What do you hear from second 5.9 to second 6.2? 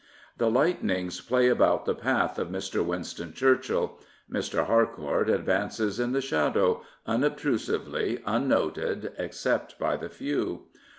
in